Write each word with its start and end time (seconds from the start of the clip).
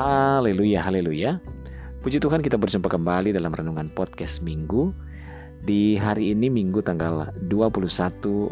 Haleluya, 0.00 0.80
haleluya. 0.80 1.44
Puji 2.00 2.24
Tuhan 2.24 2.40
kita 2.40 2.56
berjumpa 2.56 2.88
kembali 2.88 3.36
dalam 3.36 3.52
renungan 3.52 3.92
podcast 3.92 4.40
Minggu 4.40 4.96
di 5.60 6.00
hari 6.00 6.32
ini 6.32 6.48
Minggu 6.48 6.80
tanggal 6.80 7.28
21 7.52 7.84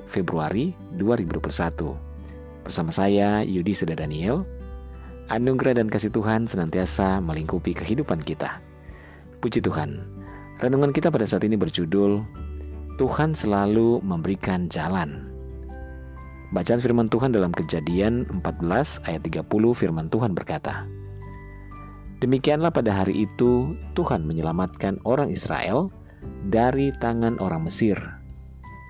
Februari 0.05 0.77
2021. 1.01 1.97
Bersama 2.69 2.93
saya 2.93 3.41
Yudi 3.49 3.73
Seda 3.73 3.97
Daniel. 3.97 4.45
Anugerah 5.33 5.81
dan 5.81 5.89
kasih 5.89 6.13
Tuhan 6.13 6.45
senantiasa 6.45 7.17
melingkupi 7.25 7.73
kehidupan 7.73 8.21
kita. 8.29 8.61
Puji 9.41 9.65
Tuhan. 9.65 10.05
Renungan 10.61 10.93
kita 10.93 11.09
pada 11.09 11.25
saat 11.25 11.49
ini 11.49 11.57
berjudul 11.57 12.29
Tuhan 13.01 13.33
selalu 13.33 14.05
memberikan 14.05 14.69
jalan. 14.69 15.33
Bacaan 16.53 16.85
firman 16.85 17.09
Tuhan 17.09 17.33
dalam 17.33 17.57
Kejadian 17.57 18.29
14 18.45 19.09
ayat 19.09 19.25
30 19.25 19.49
firman 19.73 20.13
Tuhan 20.13 20.37
berkata, 20.37 20.85
Demikianlah 22.19 22.75
pada 22.75 23.03
hari 23.03 23.31
itu 23.31 23.79
Tuhan 23.95 24.27
menyelamatkan 24.27 24.99
orang 25.07 25.31
Israel 25.31 25.95
dari 26.51 26.91
tangan 26.99 27.39
orang 27.39 27.71
Mesir. 27.71 27.95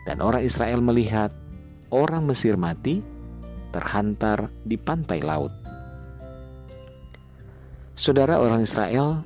Dan 0.08 0.24
orang 0.24 0.40
Israel 0.40 0.80
melihat 0.80 1.28
orang 1.92 2.24
Mesir 2.24 2.56
mati 2.56 3.04
terhantar 3.68 4.48
di 4.64 4.80
pantai 4.80 5.20
laut. 5.20 5.52
Saudara 7.92 8.40
orang 8.40 8.64
Israel 8.64 9.20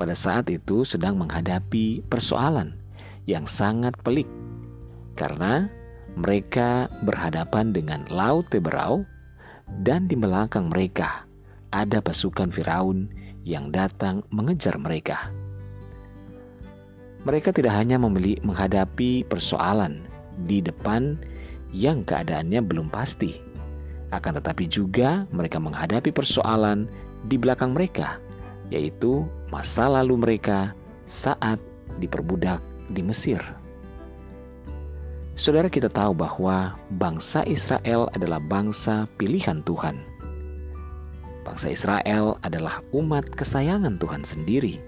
pada 0.00 0.16
saat 0.16 0.48
itu 0.48 0.88
sedang 0.88 1.20
menghadapi 1.20 2.00
persoalan 2.08 2.80
yang 3.28 3.44
sangat 3.44 3.92
pelik 4.00 4.28
karena 5.20 5.68
mereka 6.16 6.88
berhadapan 7.04 7.74
dengan 7.74 8.06
laut 8.08 8.48
Teberau 8.48 9.04
dan 9.82 10.06
di 10.06 10.16
belakang 10.16 10.70
mereka 10.70 11.26
ada 11.74 11.98
pasukan 11.98 12.54
Firaun 12.54 13.23
yang 13.44 13.68
datang 13.68 14.24
mengejar 14.32 14.80
mereka. 14.80 15.30
Mereka 17.24 17.52
tidak 17.52 17.76
hanya 17.76 18.00
memilih 18.00 18.40
menghadapi 18.44 19.24
persoalan 19.28 20.00
di 20.44 20.60
depan 20.60 21.16
yang 21.72 22.04
keadaannya 22.04 22.60
belum 22.64 22.92
pasti, 22.92 23.40
akan 24.12 24.40
tetapi 24.40 24.64
juga 24.68 25.24
mereka 25.32 25.60
menghadapi 25.60 26.12
persoalan 26.12 26.88
di 27.24 27.40
belakang 27.40 27.72
mereka, 27.72 28.20
yaitu 28.68 29.24
masa 29.48 29.88
lalu 29.88 30.20
mereka 30.20 30.76
saat 31.08 31.56
diperbudak 32.00 32.60
di 32.92 33.00
Mesir. 33.00 33.40
Saudara, 35.34 35.66
kita 35.66 35.90
tahu 35.90 36.14
bahwa 36.14 36.78
bangsa 36.94 37.42
Israel 37.48 38.06
adalah 38.14 38.38
bangsa 38.38 39.10
pilihan 39.18 39.66
Tuhan 39.66 40.13
Bangsa 41.44 41.68
Israel 41.70 42.40
adalah 42.40 42.80
umat 42.96 43.28
kesayangan 43.36 44.00
Tuhan 44.00 44.24
sendiri. 44.24 44.80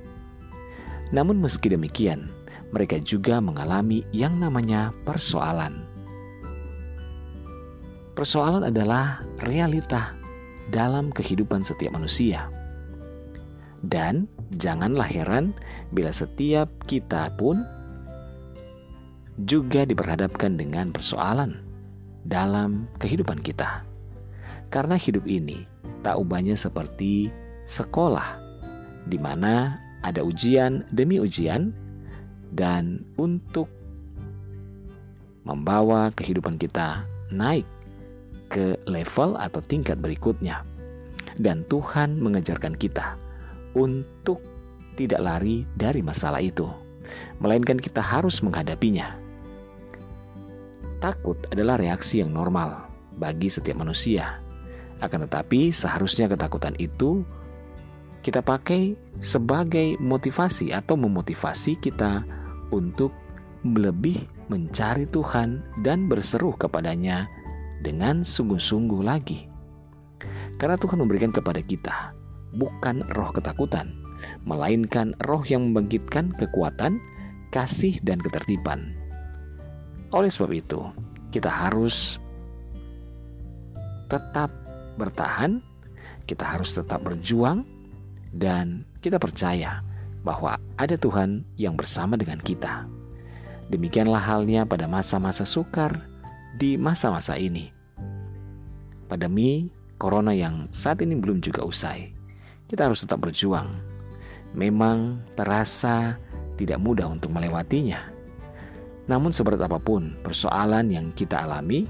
Namun, 1.12 1.38
meski 1.38 1.70
demikian, 1.70 2.32
mereka 2.74 2.98
juga 2.98 3.38
mengalami 3.38 4.02
yang 4.10 4.40
namanya 4.40 4.90
persoalan. 5.06 5.86
Persoalan 8.16 8.72
adalah 8.72 9.20
realita 9.44 10.16
dalam 10.72 11.12
kehidupan 11.14 11.62
setiap 11.62 11.94
manusia, 11.94 12.50
dan 13.86 14.26
janganlah 14.58 15.06
heran 15.06 15.54
bila 15.94 16.10
setiap 16.10 16.66
kita 16.90 17.30
pun 17.38 17.62
juga 19.44 19.84
diperhadapkan 19.84 20.56
dengan 20.56 20.90
persoalan 20.90 21.60
dalam 22.24 22.88
kehidupan 22.98 23.38
kita, 23.44 23.84
karena 24.68 24.98
hidup 24.98 25.24
ini 25.26 25.64
tak 26.02 26.18
ubahnya 26.18 26.54
seperti 26.54 27.30
sekolah, 27.66 28.38
di 29.10 29.18
mana 29.18 29.82
ada 30.06 30.22
ujian 30.22 30.86
demi 30.94 31.18
ujian, 31.18 31.74
dan 32.54 33.02
untuk 33.18 33.66
membawa 35.46 36.10
kehidupan 36.14 36.58
kita 36.58 37.06
naik 37.30 37.66
ke 38.50 38.78
level 38.86 39.34
atau 39.38 39.58
tingkat 39.62 39.98
berikutnya. 39.98 40.62
Dan 41.36 41.68
Tuhan 41.68 42.16
mengejarkan 42.22 42.72
kita 42.78 43.18
untuk 43.76 44.40
tidak 44.96 45.20
lari 45.20 45.68
dari 45.76 46.00
masalah 46.00 46.40
itu, 46.40 46.64
melainkan 47.42 47.76
kita 47.76 48.00
harus 48.00 48.40
menghadapinya. 48.40 49.20
Takut 50.96 51.36
adalah 51.52 51.76
reaksi 51.76 52.24
yang 52.24 52.32
normal 52.32 52.88
bagi 53.20 53.52
setiap 53.52 53.84
manusia, 53.84 54.40
akan 55.00 55.28
tetapi, 55.28 55.72
seharusnya 55.72 56.30
ketakutan 56.30 56.72
itu 56.80 57.20
kita 58.24 58.42
pakai 58.42 58.98
sebagai 59.22 59.94
motivasi 60.02 60.74
atau 60.74 60.98
memotivasi 60.98 61.78
kita 61.78 62.26
untuk 62.74 63.14
lebih 63.62 64.26
mencari 64.50 65.06
Tuhan 65.06 65.62
dan 65.82 66.06
berseru 66.10 66.54
kepadanya 66.54 67.30
dengan 67.82 68.26
sungguh-sungguh 68.26 69.02
lagi. 69.02 69.46
Karena 70.56 70.74
Tuhan 70.80 71.02
memberikan 71.02 71.30
kepada 71.30 71.60
kita 71.60 72.16
bukan 72.56 73.04
roh 73.14 73.30
ketakutan, 73.30 73.92
melainkan 74.48 75.12
roh 75.28 75.44
yang 75.44 75.70
membangkitkan 75.70 76.32
kekuatan, 76.34 76.98
kasih, 77.52 78.00
dan 78.00 78.18
ketertiban. 78.18 78.96
Oleh 80.10 80.32
sebab 80.32 80.50
itu, 80.56 80.80
kita 81.30 81.50
harus 81.52 82.16
tetap 84.08 84.48
bertahan, 84.96 85.62
kita 86.26 86.42
harus 86.42 86.74
tetap 86.74 87.04
berjuang, 87.04 87.62
dan 88.34 88.84
kita 89.00 89.16
percaya 89.16 89.80
bahwa 90.26 90.58
ada 90.76 90.98
Tuhan 90.98 91.46
yang 91.54 91.78
bersama 91.78 92.18
dengan 92.18 92.42
kita. 92.42 92.84
Demikianlah 93.70 94.22
halnya 94.22 94.66
pada 94.66 94.90
masa-masa 94.90 95.46
sukar 95.46 96.02
di 96.58 96.74
masa-masa 96.74 97.38
ini. 97.38 97.70
Pandemi 99.06 99.70
corona 99.96 100.34
yang 100.34 100.66
saat 100.74 100.98
ini 101.02 101.14
belum 101.14 101.38
juga 101.38 101.62
usai. 101.62 102.10
Kita 102.66 102.90
harus 102.90 103.06
tetap 103.06 103.22
berjuang. 103.22 103.70
Memang 104.54 105.22
terasa 105.38 106.18
tidak 106.58 106.82
mudah 106.82 107.06
untuk 107.06 107.30
melewatinya. 107.30 108.10
Namun 109.06 109.30
seberat 109.30 109.62
apa 109.62 109.78
pun 109.78 110.18
persoalan 110.26 110.90
yang 110.90 111.14
kita 111.14 111.46
alami, 111.46 111.86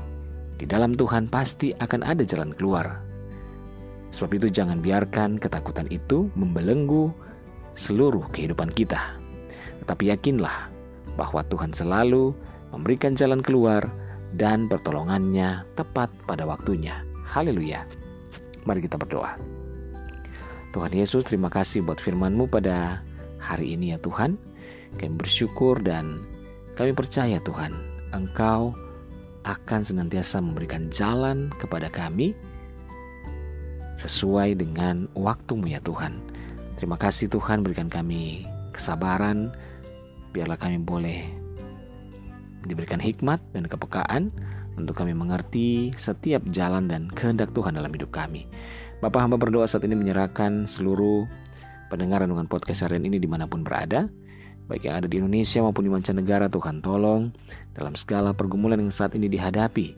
di 0.56 0.64
dalam 0.64 0.96
Tuhan 0.96 1.28
pasti 1.28 1.76
akan 1.76 2.00
ada 2.00 2.24
jalan 2.24 2.56
keluar. 2.56 3.04
Sebab 4.12 4.40
itu 4.40 4.48
jangan 4.48 4.80
biarkan 4.80 5.36
ketakutan 5.36 5.84
itu 5.92 6.32
membelenggu 6.32 7.12
seluruh 7.76 8.24
kehidupan 8.32 8.72
kita. 8.72 9.20
Tetapi 9.84 10.16
yakinlah 10.16 10.72
bahwa 11.20 11.44
Tuhan 11.52 11.76
selalu 11.76 12.32
memberikan 12.72 13.12
jalan 13.12 13.44
keluar 13.44 13.84
dan 14.36 14.68
pertolongannya 14.68 15.68
tepat 15.76 16.08
pada 16.24 16.48
waktunya. 16.48 17.04
Haleluya. 17.28 17.84
Mari 18.64 18.80
kita 18.88 18.96
berdoa. 18.96 19.36
Tuhan 20.72 20.92
Yesus, 20.92 21.28
terima 21.28 21.48
kasih 21.48 21.84
buat 21.84 22.00
firman-Mu 22.00 22.48
pada 22.48 23.00
hari 23.40 23.76
ini 23.76 23.96
ya 23.96 23.98
Tuhan. 24.00 24.40
Kami 24.96 25.14
bersyukur 25.20 25.80
dan 25.84 26.24
kami 26.76 26.92
percaya 26.96 27.40
Tuhan, 27.44 27.72
Engkau 28.12 28.72
akan 29.46 29.86
senantiasa 29.86 30.42
memberikan 30.42 30.90
jalan 30.90 31.54
kepada 31.62 31.86
kami 31.86 32.34
sesuai 33.96 34.58
dengan 34.58 35.06
waktumu 35.14 35.70
ya 35.70 35.80
Tuhan. 35.80 36.18
Terima 36.76 36.98
kasih 37.00 37.32
Tuhan 37.32 37.64
berikan 37.64 37.88
kami 37.88 38.44
kesabaran, 38.74 39.48
biarlah 40.36 40.60
kami 40.60 40.82
boleh 40.82 41.24
diberikan 42.66 43.00
hikmat 43.00 43.40
dan 43.54 43.64
kepekaan 43.70 44.34
untuk 44.76 44.98
kami 44.98 45.16
mengerti 45.16 45.94
setiap 45.96 46.44
jalan 46.52 46.90
dan 46.90 47.08
kehendak 47.08 47.54
Tuhan 47.56 47.78
dalam 47.78 47.88
hidup 47.88 48.12
kami. 48.12 48.44
Bapak 49.00 49.24
hamba 49.24 49.40
berdoa 49.40 49.64
saat 49.64 49.86
ini 49.88 49.96
menyerahkan 49.96 50.68
seluruh 50.68 51.24
pendengar 51.88 52.20
dengan 52.26 52.44
podcast 52.50 52.84
harian 52.84 53.06
ini 53.08 53.16
di 53.16 53.30
mana 53.30 53.48
pun 53.48 53.64
berada 53.64 54.10
baik 54.66 54.90
yang 54.90 54.98
ada 54.98 55.06
di 55.06 55.22
Indonesia 55.22 55.62
maupun 55.62 55.86
di 55.86 55.90
mancanegara 55.90 56.50
Tuhan 56.50 56.82
tolong 56.82 57.30
dalam 57.74 57.94
segala 57.94 58.34
pergumulan 58.34 58.82
yang 58.82 58.92
saat 58.92 59.14
ini 59.14 59.30
dihadapi. 59.30 59.94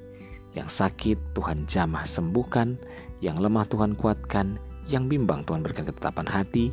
Yang 0.56 0.68
sakit 0.80 1.18
Tuhan 1.36 1.68
jamah 1.68 2.04
sembuhkan, 2.08 2.76
yang 3.20 3.36
lemah 3.36 3.68
Tuhan 3.68 3.96
kuatkan, 3.96 4.56
yang 4.88 5.06
bimbang 5.06 5.44
Tuhan 5.44 5.60
berikan 5.60 5.84
ketetapan 5.84 6.24
hati, 6.24 6.72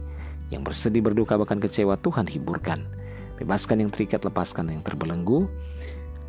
yang 0.49 0.63
bersedih 0.63 1.03
berduka 1.03 1.35
bahkan 1.35 1.59
kecewa 1.59 1.99
Tuhan 1.99 2.25
hiburkan. 2.27 2.87
Bebaskan 3.35 3.83
yang 3.83 3.91
terikat, 3.91 4.23
lepaskan 4.23 4.71
yang 4.71 4.79
terbelenggu. 4.79 5.47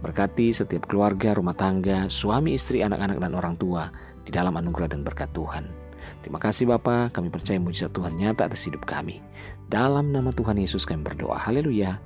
Berkati 0.02 0.52
setiap 0.52 0.90
keluarga, 0.90 1.32
rumah 1.32 1.54
tangga, 1.54 2.10
suami, 2.10 2.58
istri, 2.58 2.82
anak-anak, 2.82 3.22
dan 3.22 3.32
orang 3.32 3.54
tua 3.56 3.88
di 4.26 4.34
dalam 4.34 4.58
anugerah 4.58 4.90
dan 4.92 5.06
berkat 5.06 5.30
Tuhan. 5.32 5.85
Terima 6.22 6.42
kasih 6.42 6.66
Bapa, 6.66 7.08
kami 7.14 7.30
percaya 7.30 7.60
mujizat 7.60 7.94
Tuhan 7.94 8.18
nyata 8.18 8.50
atas 8.50 8.66
hidup 8.66 8.82
kami. 8.84 9.22
Dalam 9.70 10.10
nama 10.10 10.30
Tuhan 10.34 10.58
Yesus 10.58 10.86
kami 10.86 11.06
berdoa. 11.06 11.38
Haleluya. 11.38 11.98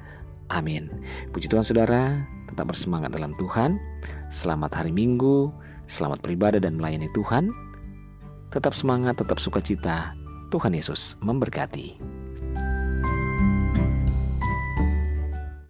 Amin. 0.50 0.90
Puji 1.30 1.46
Tuhan 1.46 1.62
saudara, 1.62 2.26
tetap 2.50 2.68
bersemangat 2.68 3.14
dalam 3.14 3.32
Tuhan. 3.38 3.78
Selamat 4.28 4.74
hari 4.82 4.90
Minggu, 4.90 5.54
selamat 5.86 6.20
beribadah 6.26 6.58
dan 6.58 6.76
melayani 6.76 7.06
Tuhan. 7.14 7.54
Tetap 8.50 8.74
semangat, 8.74 9.22
tetap 9.22 9.38
sukacita, 9.38 10.12
Tuhan 10.50 10.74
Yesus 10.74 11.14
memberkati. 11.22 12.19